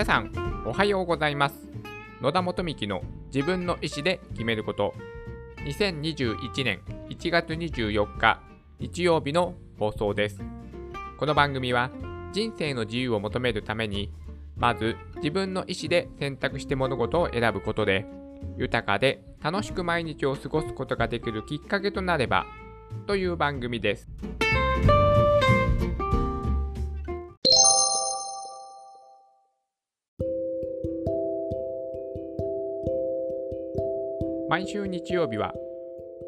[0.00, 0.32] 皆さん
[0.64, 1.68] おはようございます。
[2.22, 4.94] 野田元幹の自分の意思で決めること。
[5.66, 6.80] 2021年
[7.10, 8.40] 1月24日
[8.78, 10.40] 日曜日の放送です。
[11.18, 11.90] この番組は
[12.32, 14.10] 人生の自由を求めるために
[14.56, 18.06] まず自分の意思で選択して物事を選ぶことで
[18.56, 22.46] 豊かで楽しく毎日を過ごすことができるきっかけとなれば
[23.06, 24.08] という番組です。
[34.50, 35.54] 毎週日曜日は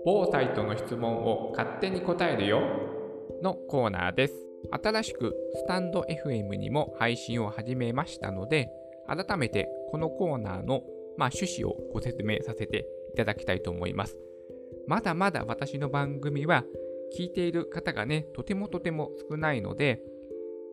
[0.05, 2.63] 某サイトの質問を勝手に答えるよ
[3.43, 4.35] のコーナーです。
[4.71, 8.71] 新しくスタンド FM にも配信を始めましたので、
[9.09, 10.85] 改めてこのコーナーの、
[11.19, 14.17] まあ、趣旨をご説明させていただきたいと思います。
[14.87, 16.63] まだまだ私の番組は
[17.19, 20.01] 聞いている方がね、とてもとても少ないので、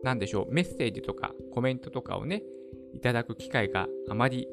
[0.04, 2.44] なんでしょう、メッセージとかコメントとかをね、
[2.94, 4.46] いただく機会があまり、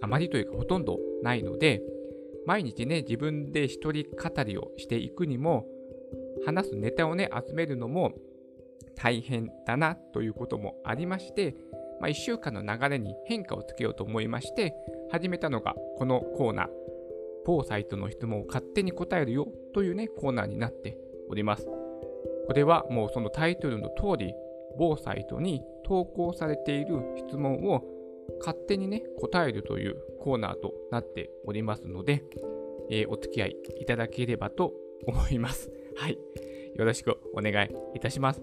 [0.00, 1.80] あまりというかほとんどないので、
[2.48, 5.66] 毎日ね、自分で一人語りをしていくにも、
[6.46, 8.14] 話すネタをね、集めるのも
[8.96, 11.54] 大変だなということもありまして、
[12.00, 14.74] まあ、1週間の流れに変化をつけようと思いまして、
[15.10, 16.68] 始めたのがこのコーナー、
[17.44, 20.96] 某サイトの質問を勝手に答えるよというね、コーナーになって
[21.28, 21.66] おります。
[22.46, 24.32] これはもうそのタイトルの通り、
[24.78, 27.84] 某サイトに投稿されている質問を
[28.40, 32.24] 勝手にね、答えるというコーナーとなっておりますので、
[32.90, 34.72] えー、お付き合いいただければと
[35.06, 35.70] 思います。
[35.96, 36.18] はい。
[36.76, 38.42] よろしくお願いいたします。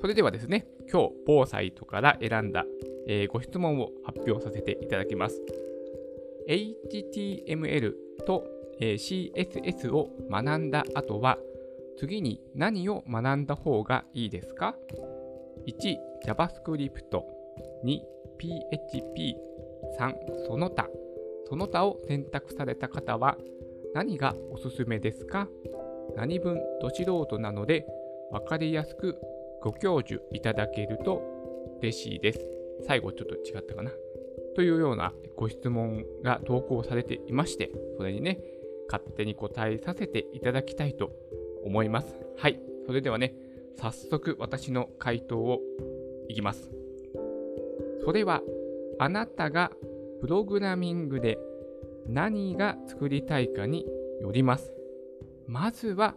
[0.00, 2.66] それではですね、今日、某サイトから選んだ、
[3.06, 5.40] えー、ご質問を発表させていただきます。
[6.48, 7.94] HTML
[8.26, 8.44] と、
[8.80, 11.38] えー、CSS を学んだ後は、
[11.96, 14.76] 次に何を学んだ方がいいですか
[15.66, 17.22] ?1、JavaScript。
[17.84, 18.00] 2、
[18.38, 19.36] PHP、
[19.98, 20.14] 3、
[20.46, 20.88] その他。
[21.48, 23.38] その他を選択された方は
[23.94, 25.48] 何がおすすめですか？
[26.16, 27.86] 何分ど素人なので
[28.32, 29.16] 分かりやすく
[29.62, 31.22] ご教授いただけると
[31.80, 32.40] 嬉しいです。
[32.86, 33.90] 最後ちょっと違ったかな。
[34.54, 38.40] というようなご質問が投稿されていまして、それにね、
[38.88, 41.10] 勝手に答えさせていただきたいと
[41.64, 42.14] 思います。
[42.36, 42.60] はい。
[42.86, 43.34] それではね、
[43.76, 45.60] 早速私の回答を
[46.28, 46.70] いきます。
[48.06, 48.40] それは
[49.00, 49.72] あなたが
[50.20, 51.40] プログラミングで
[52.06, 53.84] 何が作りたいかに
[54.20, 54.72] よります。
[55.48, 56.14] まずは、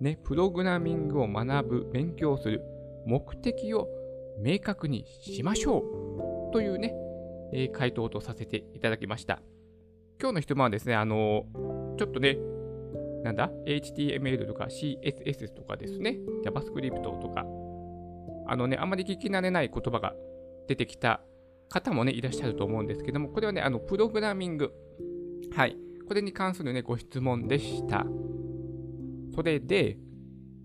[0.00, 2.62] ね、プログラミングを学ぶ、勉強する
[3.06, 3.86] 目的を
[4.40, 5.84] 明確にしましょ
[6.50, 6.96] うというね、
[7.52, 9.40] えー、回答とさせていただきました。
[10.20, 12.38] 今日の質問はですね、あのー、ちょっとね、
[13.22, 17.46] なんだ ?HTML とか CSS とかですね、JavaScript とか、
[18.48, 20.12] あのね、あんまり聞き慣れない言葉が
[20.68, 21.20] 出てきた
[21.68, 24.72] 方もね、いらっしゃると思うんですけども、これはね、あの、プログラミング。
[25.54, 25.76] はい。
[26.06, 28.06] これに関するね、ご質問でした。
[29.34, 29.98] それで、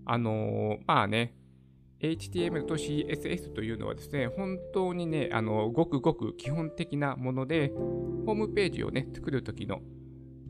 [0.06, 1.34] あのー、まあね、
[2.00, 7.72] HTML と CSS というのはですね、本当にね、あの、ごくごく基本的なもので、
[8.26, 9.80] ホームページをね、作るときの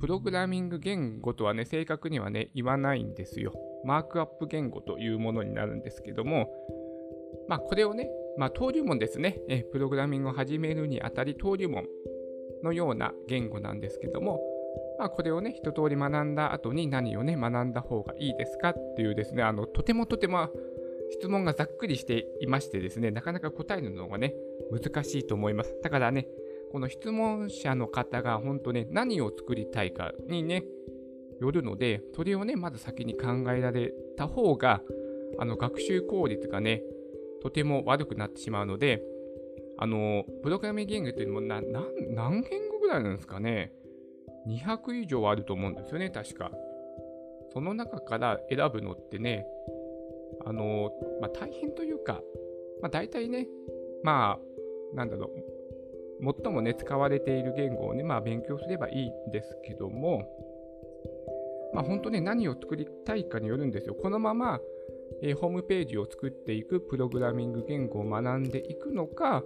[0.01, 3.53] プログラミング言語とはね、正確にはね、言わないんですよ。
[3.85, 6.51] マークアップ言語というものになるんですけども、
[7.49, 9.63] まあ、これをね、まあ、登竜門ですねえ。
[9.63, 11.87] プログラミングを始めるにあたり、登竜門
[12.63, 14.41] のような言語なんですけども、
[14.99, 20.49] まあ、これをね、一通り学んだ後に何をね、学んだ方がいいですかっていうですね、あの、とてもとても
[21.11, 24.35] 質問がざっくりしていましてですね、なかなか答えるのがね、
[24.71, 25.77] 難しいと思います。
[25.83, 26.27] だからね、
[26.73, 30.65] この質問者の方が本当ね、何を作りたいかにね、
[31.41, 34.83] よるので、それをね、まず先に考えられた方が、
[35.39, 36.83] あの、学習効率がね、
[37.45, 39.03] とても悪くなってしまうので、
[39.77, 43.71] あの、プログラミング言語っていうのもな何言語ぐらいなんですかね
[44.49, 46.51] ?200 以上あると思うんですよね、確か。
[47.53, 49.47] その中から選ぶのってね、
[50.47, 50.91] あの、
[51.21, 52.23] まあ、大変というか、
[52.81, 53.47] まあ、大体ね、
[54.03, 55.31] まあ、なんだろ
[56.23, 60.27] う、最もね、使われている言語をね、まあ、勉強すればいいんですけども、
[61.75, 63.95] まあ、本当ね、何を作りたいかによるんですよ。
[63.95, 64.61] このまま、
[65.27, 69.43] え、ホームページを作っていくプログラミング言語を学んでいくのか、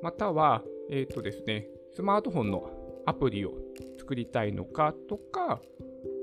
[0.00, 2.70] または、えっ、ー、とですね、スマートフォンの
[3.04, 3.52] アプリを
[3.98, 5.60] 作りたいのかとか、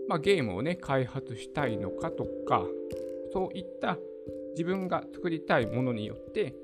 [0.08, 2.64] まあ、ゲームをね、開発したいのかとか、
[3.34, 3.98] そういった
[4.52, 6.56] 自分が作りたいものによって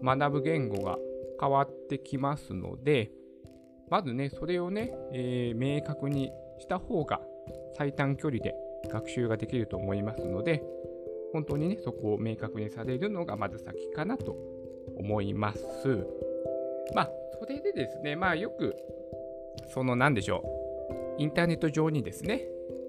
[0.00, 0.96] 学ぶ言語が
[1.40, 3.10] 変わってきますので、
[3.90, 6.30] まずね、それをね、えー、明確に
[6.60, 7.20] した方が
[7.76, 8.54] 最短距離で
[8.88, 10.62] 学習ができると思いますので、
[11.32, 14.36] 本当にね、そこを明確にされるのがまず先かなと
[14.96, 15.60] 思います。
[16.94, 18.74] まあ、それでですね、まあよく、
[19.68, 20.44] その何でしょ
[21.18, 22.42] う、インターネット上にですね、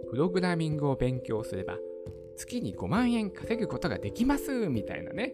[0.10, 1.78] プログラミングを勉強すれば、
[2.36, 5.34] 月に5万円稼ぐことができますみたいなね、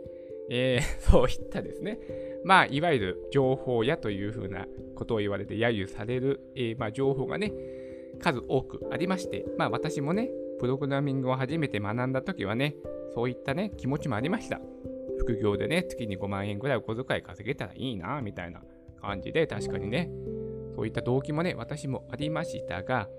[0.49, 1.99] えー、 そういったですね、
[2.43, 7.53] まあ、いわゆる情報屋というふうなことを言われて揶揄される、えー、まあ、情報がね、
[8.19, 10.29] 数多くありまして、まあ、私もね、
[10.59, 12.75] プログラミングを初めて学んだ時はね、
[13.15, 14.59] そういったね、気持ちもありました。
[15.19, 18.61] 副業でね、月に5万円ぐらいお小遣い稼げたらいいな、みたいな
[19.01, 20.09] 感じで、確かにね、
[20.75, 23.09] そういった動機もね、私もありましたが、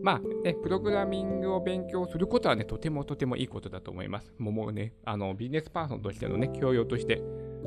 [0.00, 4.32] まあね、プログラミングを勉強することはね、とてもとてもいいことだと思います。
[4.38, 7.22] もうもうね、あのビジネスパーソンとしてのね、教養として、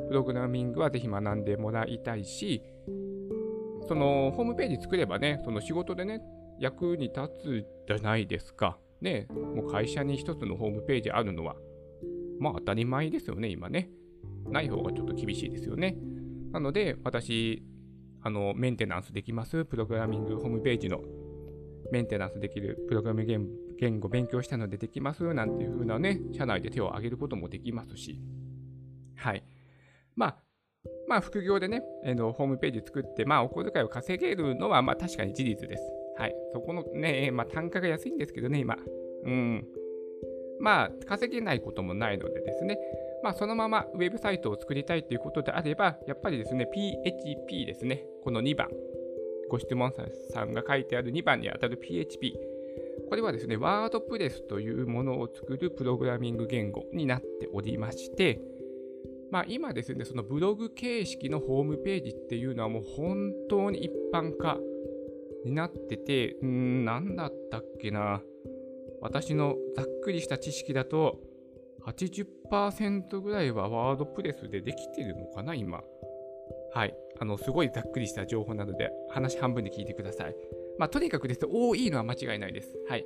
[0.09, 2.61] プログラミングはぜひ学んでもらいたいし、
[3.87, 6.21] そのホームページ作ればね、その仕事でね、
[6.59, 8.77] 役に立つじゃないですか。
[9.01, 11.55] ね、もう会社に一つのホームページあるのは、
[12.39, 13.89] まあ当たり前ですよね、今ね。
[14.49, 15.97] ない方がちょっと厳しいですよね。
[16.51, 17.63] なので、私、
[18.21, 21.01] あの、メンテナンスできます、プログラミングホームページの
[21.91, 28.19] メンテナンスできるプログラミング言語勉強したのでできますなんていう風なね、社内で手を挙げることもできますし、
[29.15, 29.43] はい。
[30.15, 30.37] まあ、
[31.07, 35.83] まあ、副業でね、えー、ホームページ作って、まあ、お小遣いを稼げるのは、まあ、確かに事実です。
[36.17, 36.35] はい。
[36.53, 38.77] そこのね、まあ、単価が安いんですけどね、今。
[39.23, 39.67] うん。
[40.59, 42.79] まあ、稼げないこともないのでですね、
[43.23, 48.69] まあ、そのままウェブサイトを作りたいということであれば、やっぱりですね、PHP ですね、この2番、
[49.49, 49.93] ご質問
[50.31, 52.37] さんが書いてある2番にあたる PHP。
[53.09, 58.41] これはですね、ワードプレスというものを作るプログラミング言語になっておりまして、
[59.29, 64.57] まあ、今ですね、そのブログ形式のホームページっていうのはもう本当に一般化
[65.47, 68.21] になってて、んー、なんだったっけな。
[69.01, 71.19] 私のざっくりした知識だと、
[71.85, 75.81] 80%ぐらいはワードプレスでできてるのかな、今。
[76.73, 76.95] はい。
[77.19, 80.35] あの、すごいざっくりした情報なので、話半分で聞いてください。
[80.77, 82.77] まあ、とにかくですね、多いのは間違いないです。
[82.89, 83.05] はい。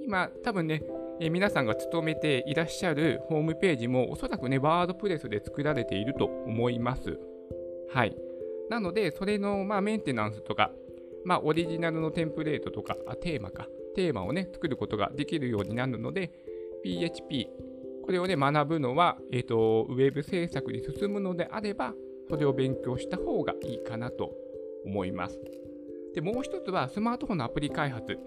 [0.00, 0.82] 今、多分ね、
[1.20, 7.18] え皆さんが勤めていらっしゃるホームページも、おそらくね、ワードプレスで作られていると思います。
[7.90, 8.16] はい。
[8.68, 10.72] なので、それの、まあ、メンテナンスとか、
[11.24, 16.32] まあ、オリジナルのテンプレートとか、あ、テーマか、テーマをね、作ることができるようになるので、
[16.82, 17.48] PHP、
[18.04, 21.94] これをね、学ぶのは、えっ、ー、と、ウェブ制作に進むのであれば、
[22.28, 24.32] それを勉強した方がいいかなと
[24.84, 25.40] 思います。
[26.14, 28.18] で、もう一つはスマートフォンのアプリ開発。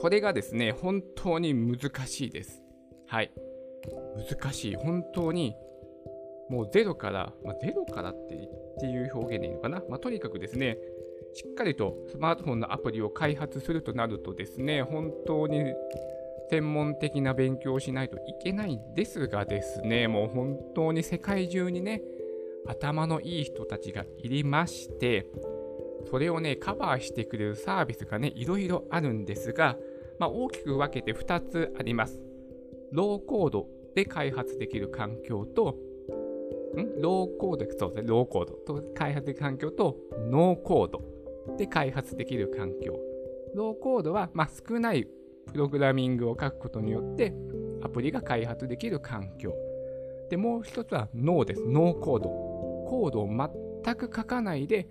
[0.00, 2.62] これがですね、本当に難しいです。
[3.06, 3.32] はい。
[4.30, 4.74] 難しい。
[4.74, 5.54] 本当に、
[6.48, 9.82] もうゼロから、まあ、ゼロからってっていう表現でいいのかな。
[9.88, 10.78] まあ、とにかくですね、
[11.34, 15.64] しっかりとスマートフォンのアプリを開発するとなるとですね、本当に
[16.50, 22.02] 専門的な勉強をしないといけないんですがですね、もう本当に世界中にね、
[22.66, 25.26] 頭のいい人たちがいりまして、
[26.10, 29.78] それをね、カバーしてくれるサービスがね、いろいろあるんですが、
[30.18, 32.20] まあ、大きく分けて2つあります。
[32.90, 35.76] ローコードで開発できる環境と、
[36.76, 37.00] ん？
[37.00, 39.96] ローコード、そうですね、ローコードと開発できる環境と、
[40.30, 41.02] ノーコード
[41.56, 42.98] で開発できる環境。
[43.54, 45.06] ローコードは、まあ、少ない
[45.46, 47.34] プログラミングを書くことによって、
[47.82, 49.54] アプリが開発できる環境。
[50.30, 51.62] で、もう一つはノーです。
[51.66, 52.28] ノーコード。
[52.28, 53.28] コードを
[53.84, 54.88] 全く書かないで、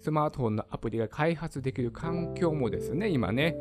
[0.00, 3.56] スマートフォンのアプリが開発できる環境もですね、今ね、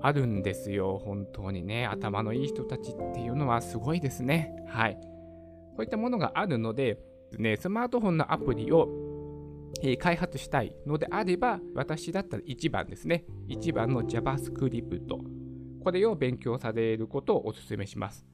[0.00, 1.00] あるんですよ。
[1.04, 4.54] 本当にね、頭のいい人たちっていうのはすごいですね。
[4.68, 4.98] はい。
[5.76, 6.98] こういったものがあるので、
[7.36, 8.88] ね、スマートフォンのアプリを、
[9.82, 13.24] え、開発したいのであれば、私だったら1番ですね。
[13.48, 14.98] 1番の JavaScript。
[15.82, 18.26] これを勉強されることをお勧めします。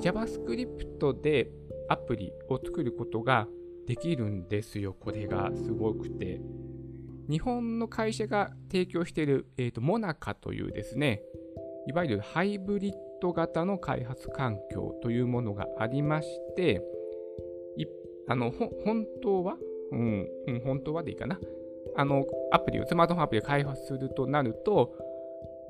[0.00, 1.50] JavaScript で
[1.88, 3.48] アプリを作ることが
[3.86, 6.40] できるんですよ、これがすごくて。
[7.30, 11.22] 日本の会社が提供している、えーと、モナカというですね、
[11.86, 16.82] いわゆるハイブリッド型の開発環境というものがありまして、
[18.30, 19.56] あの本当は、
[19.92, 21.38] うん、うん、本当はでいいかな。
[21.96, 24.94] あの、アプリを、スマートフォンアプリを開発するとなると、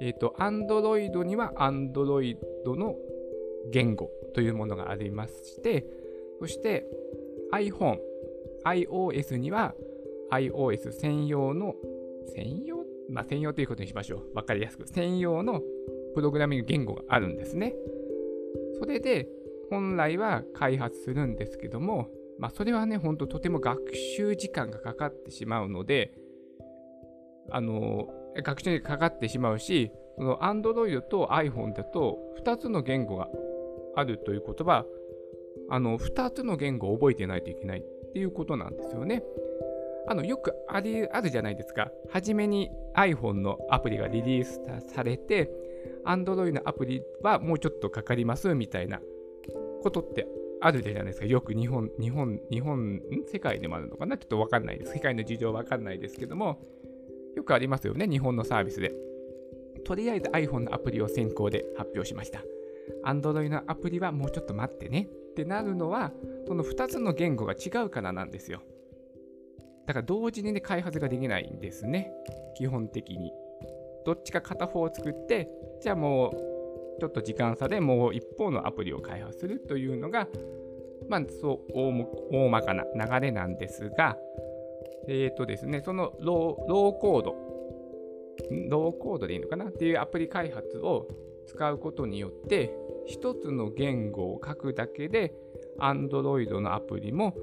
[0.01, 2.37] えっ、ー、と、Android には Android
[2.77, 2.97] の
[3.71, 5.85] 言語というものがありまして、
[6.39, 6.87] そして
[7.53, 7.99] iPhone、
[8.65, 9.75] iOS には
[10.31, 11.75] iOS 専用の、
[12.35, 14.35] 専用まあ専用ということにしましょう。
[14.35, 14.87] わかりやすく。
[14.87, 15.63] 専用の
[16.15, 17.75] プログラミング言語があるんですね。
[18.79, 19.29] それで
[19.71, 26.13] 本来は開発するんですけども、まあそれはね、ほんとても学習時間がかかってしまうので、
[27.51, 33.29] あの、学習にかかってしまうし、その Android と iPhone だと2つの言語が
[33.97, 34.85] あるということは、
[35.71, 39.23] あの、2つの言語を覚えてないといけないってっていうことなんですよね。
[40.09, 41.91] あのよくありあるじゃないですか。
[42.11, 44.61] 初めに iPhone のアプリがリリース
[44.95, 45.51] されて、
[46.07, 49.01] Android のアプリはもうちょっとかかりますみたいな
[49.83, 50.27] ことって
[50.61, 51.27] あるじゃないですか。
[51.27, 53.01] よく日本、日本、日本、
[53.31, 54.19] 世界でもあるのかな？
[54.19, 54.93] ちょっとわかんないです。
[54.93, 56.59] 世界の事情わかんないですけども、
[57.37, 58.93] よくありますよね、日本のサービスで。
[59.85, 62.43] とりあえず iPhone のアプリを先行で発表しました。
[63.05, 66.13] Android のアプリはもうちょっと待ってねってなるのは、
[66.47, 68.61] その2つの言語が違うからなんですよ。
[69.87, 72.11] だから同時にね、開発ができないんですね。
[72.57, 73.33] 基本的に。
[74.05, 75.49] どっちか片方を作って、
[75.81, 76.58] じゃあもう
[76.99, 80.29] ちょっと時間差でもう一方のアプリを開発するというのが、
[81.09, 84.17] まあ、そう大まかな流れなんですが、
[85.09, 87.35] えっ、ー、とですね、そのローローコード、
[88.69, 89.67] ローコードでいいのかな？
[89.67, 91.09] っていうアプリ開発を
[91.47, 92.75] 使うことによって、
[93.07, 95.35] 一つの言語を書くだけで、
[95.81, 97.35] Android のアプリも、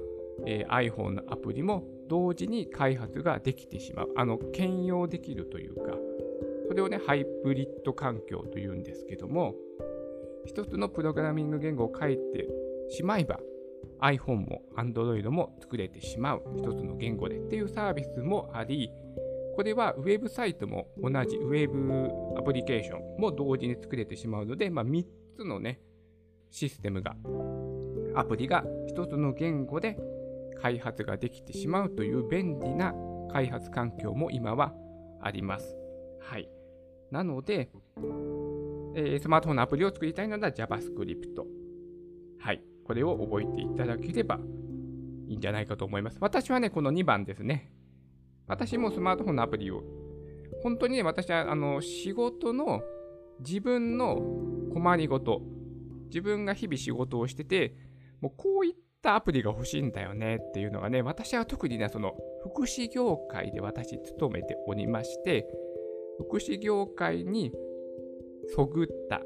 [0.46, 4.12] えー、iPhone のアプリも同時に開発ができてしまう。
[4.16, 5.96] あの、兼用できるというか、
[6.68, 9.54] それをね、ハイブリッド環境というんですけども、
[10.44, 12.48] 一つのプログラミング言語を書いて
[12.88, 13.38] しまえば、
[14.00, 18.90] iPhone も Android も作れてしまう一つの言語でっていうサービスもあり、
[19.54, 25.04] これはウェブサイトも同じウェブアプリケーションも同時に作れてしまうので、まあ、3
[25.36, 25.80] つのね、
[26.50, 27.16] システムが、
[28.14, 29.98] アプリが1つの言語で
[30.60, 32.94] 開発ができてしまうという便利な
[33.30, 34.74] 開発環境も今は
[35.22, 35.76] あります。
[36.20, 36.48] はい。
[37.10, 37.70] なので、
[38.94, 41.44] えー、スマートフォンのアプリを作りたいなら JavaScript。
[42.38, 42.62] はい。
[42.84, 44.38] これを覚えていただければ
[45.28, 46.18] いいんじゃないかと思います。
[46.20, 47.72] 私はね、この2番ですね。
[48.46, 49.82] 私もスマートフォンのアプリを、
[50.62, 52.80] 本当にね、私はあの仕事の
[53.40, 54.16] 自分の
[54.72, 55.42] 困りごと、
[56.06, 57.74] 自分が日々仕事をしてて、
[58.20, 65.46] もうこういったアプリが欲しいんだよねっていうのがね、私は特にね、その福祉業界で私勤めておりまして、
[66.18, 67.52] 福祉業界に
[68.54, 69.22] そぐった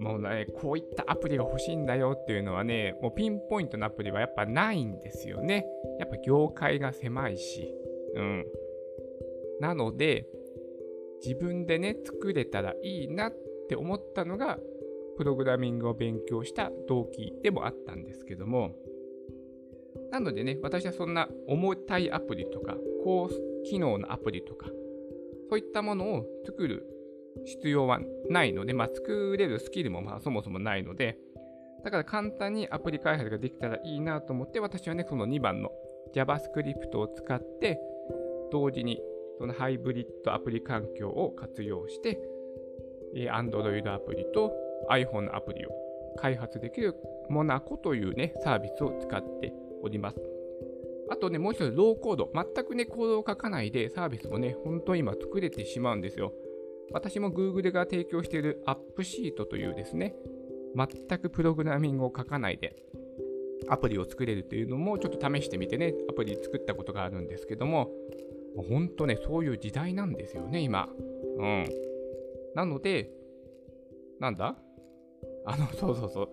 [0.00, 5.66] もうね、こういったアプリが欲しいんだよっていうのはね、もうピンポイントのアプリはやっぱないんですよね。
[5.98, 7.74] やっぱ業界が狭いし。
[8.16, 8.46] うん。
[9.60, 10.26] なので、
[11.22, 13.34] 自分でね、作れたらいいなっ
[13.68, 14.58] て思ったのが、
[15.18, 18.74] プログラミングを勉強した動機でもあったんですけども、
[20.10, 23.28] なのでね、私はそんな重たいアプリとか、高
[23.64, 24.70] 機能のアプリとか、
[25.50, 26.86] そういったものを作る
[27.44, 31.18] 必要はないので、まあ、作れるスキルもまあそもそもないので、
[31.84, 35.70] だから簡単にアプリ開発ができたらいいなと思って、私はね、その2番の
[36.14, 37.80] JavaScript を使って、
[38.52, 39.00] 同時に
[39.38, 42.20] そのハイブリッドアプリ環境を活用して、
[43.14, 44.52] Android アプリと
[44.88, 45.70] iPhone のアプリを
[46.16, 46.94] 開発できる
[47.28, 49.52] モナコというね、サービスを使って
[49.82, 50.39] おります。
[51.10, 52.30] あとね、もう一つ、ローコード。
[52.32, 56.32] 全くね、コードを書かないでサービスもね、本当に今作れてしまうんですよ。
[56.92, 60.14] 私も Google が提供しているアップシートというですね、
[60.74, 62.76] 全くプログラミングを書かないで
[63.68, 67.90] アプリを作れるというのもちょっと試してみてね、アプリ作ったことがあるんですけども、
[68.56, 70.88] 本当ね、そういう時代なんですよね、今。
[71.38, 71.64] うん。
[72.54, 73.10] なので、
[74.18, 74.56] なんだ？
[75.46, 76.28] あの、そうそうそう。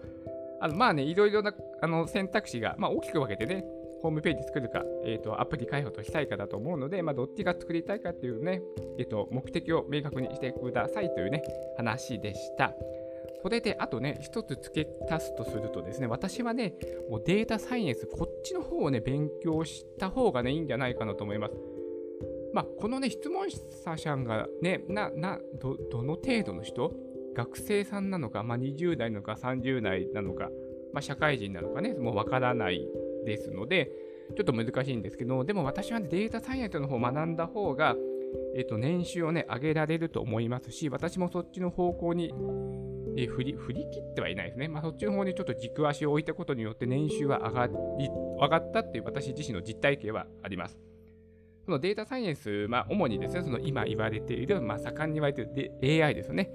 [0.59, 3.63] あのまあね、いろいろなあの選択肢が、まあ、大きく分けてね、
[4.01, 8.61] ホームページ作るか、えーと、アプリ開発をしたいかだと思うので、まあ、どっちが作りたいかっていうね、
[8.97, 11.43] えーと、目的を明確にしてくださいというね、
[11.77, 12.73] 話でした。
[13.41, 16.75] それで、あとね、一つ付け足すとするとですね、私はね、
[17.09, 21.55] もうデータサイエンス、こっちの方をね、勉強した方がね、いいんじゃないかなと思います。
[22.53, 26.91] まあ、このね、質問者さんがね、な、な、ど、どの程度の人？
[27.35, 30.49] 学生さんなのか、まあ、20代なのか30代なのか、
[30.91, 32.87] まあ、社会人なのかね、もうわからない
[33.27, 33.91] ですので、
[34.35, 37.95] ちょっと難しいんですけど、でも私は、ね、データサイエンスの方を学んだ方が、
[38.55, 42.33] えっ、と、年収をね、上げられると思いますし、私もそっちの方向に、
[43.17, 44.67] えー、振り、振り切ってはいないですね。
[44.67, 47.67] まあ、そっちの方にちょっと軸足を置いたことによって年収は上が
[47.97, 50.77] り、上がったっていう私自身の実体系はあります。
[51.65, 56.49] そのデータサイエンス、まあ、主にですね、その今言われている、まあ、盛んに言われている AI ですね。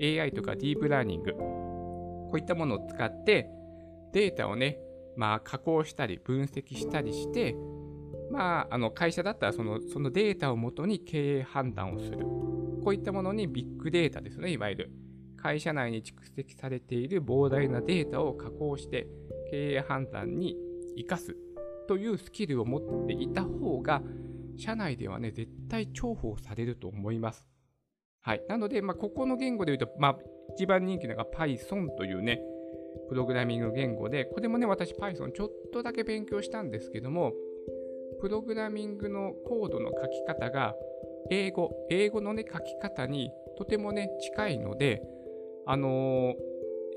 [0.00, 1.32] AI とかディープラーニング。
[1.32, 3.50] こういったものを使って、
[4.12, 4.78] データをね、
[5.16, 7.54] まあ、加工したり分析したりして、
[8.30, 12.18] まあ、あの会社だったらそのそのデータをもとに経営判断をする。
[12.82, 14.90] こういったものにビッグデータですね、いわゆる。
[15.36, 19.06] 会社内に蓄積されている膨大なデータを加工して
[19.50, 20.56] 経営判断に
[20.96, 21.34] 生かす
[21.88, 24.02] というスキルを持っていた方が、
[24.56, 27.48] 社内ではね、絶対重宝されると思います。
[28.20, 28.42] はい。
[28.48, 30.18] なので、まあ、ここの言語で言うと、まあ、
[30.54, 32.42] 一番人気なのが Python というね、
[33.10, 37.32] プログラミング言語で、これもね、私 Python ちょっとだけ勉強したんですけども、
[38.20, 40.76] プログラミングのコードの書き方が
[41.28, 45.02] 英語、英語のね、書き方にとてもね、近いので、
[45.66, 46.34] あのー、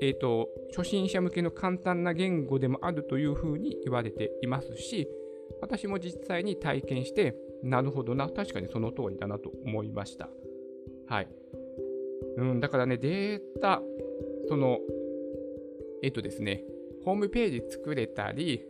[0.02, 5.08] えっ、ー、と、初心者向けの簡単な言語でもあるというふうに言われていますし、
[5.60, 10.28] 私も実際に体験して、なるほどな、確かにその通りだなと思いました。
[11.06, 11.28] はい。
[12.36, 13.82] うん、だからね、データ、
[14.46, 14.78] その、
[16.04, 16.62] えっ、とですね、
[17.02, 18.62] ホームページ作れたり、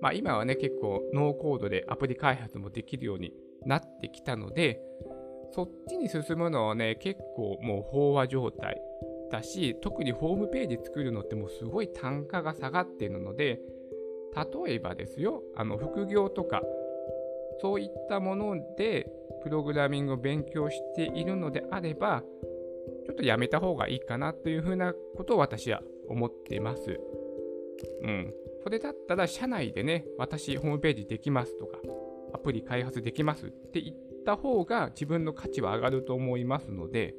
[0.00, 3.34] まあ今はね、結構ノーコードでアプリ開発もできるように
[3.66, 4.80] なってきたので、
[5.54, 8.80] そっちに進むのはね、結構もう飽和状態
[9.30, 13.60] だし、特にホームページ作るのってもうすごい単価が下がっているので、
[14.64, 16.62] 例えばですよ、あの副業とか、
[17.60, 19.12] そういったもので
[19.42, 22.22] プログラミングを勉強しているのであれば、
[23.04, 27.00] ちょっとやめた方がいいかなというふうなことを私は思ってます。
[28.02, 28.34] うん。
[28.62, 31.78] それだったら社内でね、私ホームページできますとか、
[32.32, 37.14] アプリ開発できますって言った方が自分の価値は上がると思いますので、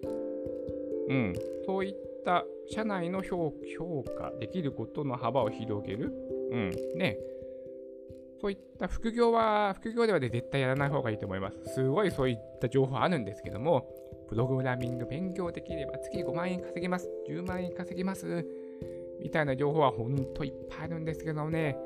[1.09, 1.33] うん、
[1.65, 3.51] そういった社内の評
[4.17, 6.13] 価できることの幅を広げる、
[6.51, 7.17] うん、ね、
[8.43, 11.75] そういった副業は、副業ではね、絶対やらない方がいいと思います。
[11.75, 13.87] すごいそういった情報あるんですけども、
[14.27, 18.45] プログラミング勉強できれば月5万円稼げます、10万円稼げます、
[19.21, 21.77] みたいな情報はほんといっぱいあるんですけどね、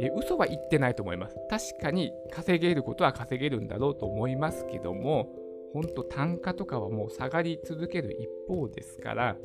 [0.00, 1.36] え嘘は言ってないと思います。
[1.48, 5.32] 確かに稼げることは稼げるんだろうと思いますけども、
[5.72, 9.36] 本当単価とかはもう下がり続ける一方ですから、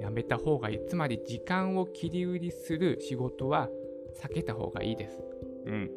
[0.00, 0.80] やめた方がいい。
[0.86, 3.70] つまり時間を切り売りする仕事は
[4.22, 5.22] 避けた方がいいです。
[5.66, 5.90] うん。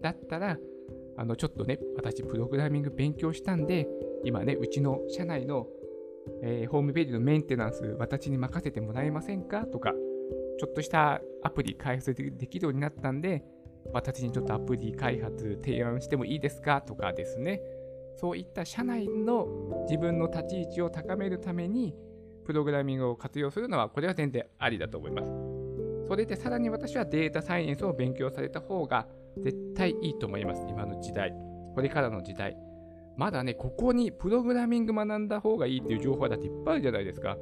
[0.00, 0.58] だったら、
[1.16, 3.88] あの、ちょっとね、私、プログラミング勉強したんで、
[4.24, 5.66] 今ね、うちの社内の、
[6.42, 9.66] えー、ホームページのメンテナンス、私に任せてもらえませんか？
[9.66, 9.92] とか、
[10.58, 13.42] ちょっとしたアプリ開発できるようになったんで、
[13.92, 16.82] 私にちょっとアプリ開発提案してもいいですか？
[16.82, 17.60] とかですね、
[18.16, 19.46] そういった社内の
[19.88, 21.94] 自分の立ち位置を高めるために、
[22.44, 25.28] プログラミングを活用するのは、これは全然ありだと思います。
[26.08, 29.06] それでさらに私はデータサイエンスを勉強された方が
[29.38, 30.66] 絶対いいと思います。
[30.68, 31.32] 今の時代。
[31.74, 32.56] これからの時代。
[33.20, 37.36] まだね、ここにプログラミング学んだ方がいいっていう情報だっていっぱいあるじゃないですか。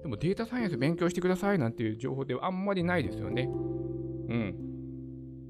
[0.00, 3.42] でもデータサイエンス勉強してくださいなんていう情報ではあんまりないですよね。
[3.42, 3.52] う
[4.34, 4.54] ん。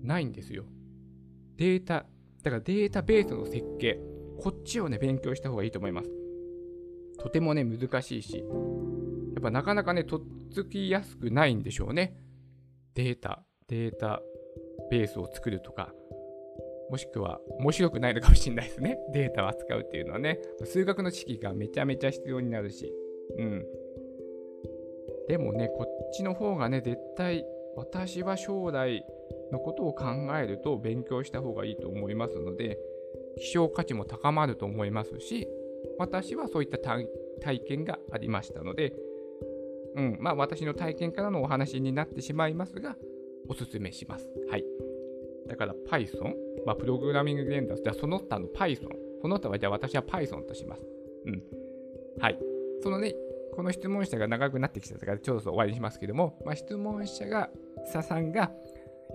[0.03, 0.65] ないんですよ。
[1.59, 2.07] データ、
[2.43, 4.01] だからデータベースの設計、
[4.41, 6.11] こっちをね、勉強した方がいいと思います。
[7.21, 8.45] とてもね、難しいし、や
[9.39, 12.17] っぱなかなかね、とっつきやすくないんでしょうね。
[12.95, 14.23] データ、データ
[14.91, 15.95] ベースを作るとか、
[16.91, 18.99] もしくは面白くないのかもしれないですね。
[19.13, 22.93] データを扱うっていうのはね、数学の知識がめちゃめちゃ必要になるし、
[23.37, 23.67] うん。
[25.29, 27.45] でもね、こっちの方がね、絶対
[27.77, 29.05] 私は将来
[29.53, 30.05] のことを考
[30.43, 32.79] えると勉強した方がいいと思いますので、
[33.39, 35.47] 希少価値も高まると思いますし、
[35.99, 38.95] 私はそういった体験がありましたので、
[39.97, 42.97] うん、まあ私の体験からのお話になってしまいますが、
[43.49, 44.29] おすすめします。
[44.51, 44.65] はい。
[45.49, 46.35] だから Python、
[46.67, 48.89] まあプログラミング言語じゃその他の Python、
[49.21, 50.83] その他はじゃあ私は Python とします。
[51.27, 51.43] うん。
[52.21, 52.39] はい。
[52.83, 53.15] そのね、
[53.55, 57.51] この質問者が長くなってきたから、ちょうど終わりにしますけども、まあ、質問者が、
[57.93, 58.53] ささんが、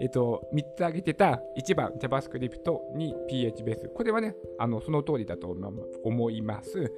[0.01, 2.61] えっと、3つ挙げてた1番 JavaScript、
[2.95, 3.89] 2 PHBase。
[3.93, 5.55] これはね、あのその通りだと
[6.03, 6.91] 思います。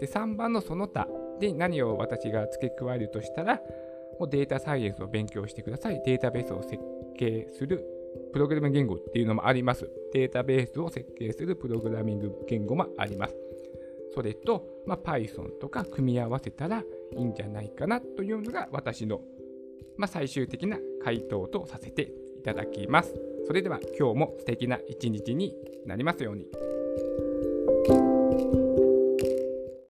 [0.00, 1.08] で、3番のその他
[1.40, 3.60] で何を私が付け加えるとしたら、
[4.18, 6.00] もうデータサイエンスを勉強してください。
[6.04, 6.78] データベースを設
[7.18, 7.84] 計する
[8.32, 9.90] プログラミング言語っていうのもあります。
[10.12, 13.36] データベースを設計するプログラミング言語もあります。
[14.14, 16.84] それと、まあ、Python とか組み合わせたらい
[17.20, 19.20] いんじゃないかなというのが私の、
[19.96, 23.14] まあ、最終的な回答とさせていただきます。
[23.46, 26.46] それでは今日も素敵な一日になりますように。